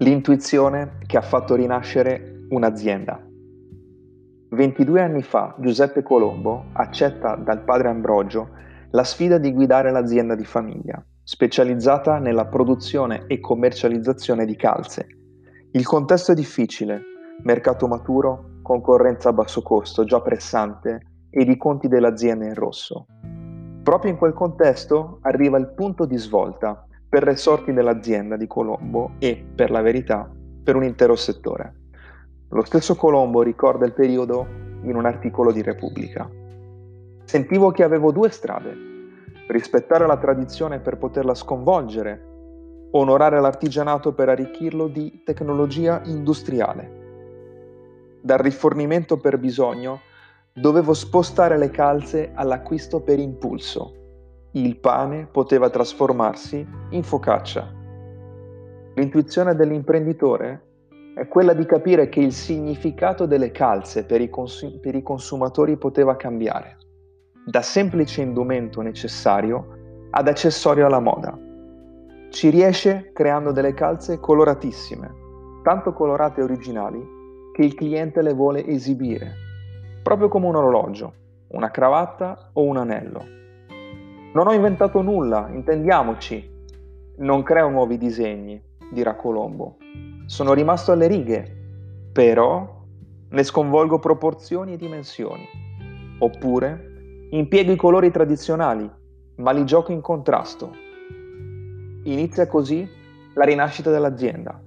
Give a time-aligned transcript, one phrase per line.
[0.00, 3.18] L'intuizione che ha fatto rinascere un'azienda.
[4.50, 8.50] 22 anni fa Giuseppe Colombo accetta dal padre Ambrogio
[8.90, 15.06] la sfida di guidare l'azienda di famiglia, specializzata nella produzione e commercializzazione di calze.
[15.72, 17.00] Il contesto è difficile,
[17.42, 23.06] mercato maturo, concorrenza a basso costo già pressante ed i conti dell'azienda in rosso.
[23.82, 29.12] Proprio in quel contesto arriva il punto di svolta per le sorti dell'azienda di Colombo
[29.18, 30.30] e, per la verità,
[30.62, 31.74] per un intero settore.
[32.50, 34.46] Lo stesso Colombo ricorda il periodo
[34.82, 36.28] in un articolo di Repubblica.
[37.24, 38.76] Sentivo che avevo due strade,
[39.48, 47.04] rispettare la tradizione per poterla sconvolgere, onorare l'artigianato per arricchirlo di tecnologia industriale.
[48.22, 50.00] Dal rifornimento per bisogno
[50.52, 54.05] dovevo spostare le calze all'acquisto per impulso.
[54.56, 57.70] Il pane poteva trasformarsi in focaccia.
[58.94, 60.62] L'intuizione dell'imprenditore
[61.14, 65.76] è quella di capire che il significato delle calze per i, cons- per i consumatori
[65.76, 66.78] poteva cambiare,
[67.44, 71.38] da semplice indumento necessario ad accessorio alla moda.
[72.30, 75.14] Ci riesce creando delle calze coloratissime,
[75.64, 77.06] tanto colorate e originali
[77.52, 79.34] che il cliente le vuole esibire,
[80.02, 81.12] proprio come un orologio,
[81.48, 83.36] una cravatta o un anello.
[84.36, 86.46] Non ho inventato nulla, intendiamoci.
[87.20, 89.78] Non creo nuovi disegni, dirà Colombo.
[90.26, 92.84] Sono rimasto alle righe, però
[93.30, 95.48] ne sconvolgo proporzioni e dimensioni.
[96.18, 98.86] Oppure impiego i colori tradizionali,
[99.36, 100.70] ma li gioco in contrasto.
[102.02, 102.86] Inizia così
[103.32, 104.62] la rinascita dell'azienda.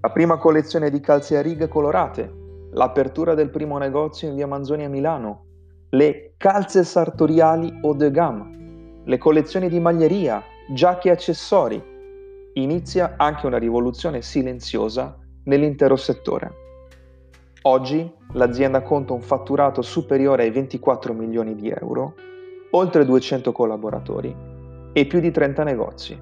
[0.00, 2.32] La prima collezione di calze a righe colorate,
[2.72, 5.44] l'apertura del primo negozio in via Manzoni a Milano,
[5.90, 8.54] le calze sartoriali haut de gamme,
[9.06, 11.80] le collezioni di maglieria, giacche e accessori.
[12.54, 16.64] Inizia anche una rivoluzione silenziosa nell'intero settore.
[17.62, 22.14] Oggi l'azienda conta un fatturato superiore ai 24 milioni di euro,
[22.70, 24.34] oltre 200 collaboratori
[24.92, 26.20] e più di 30 negozi.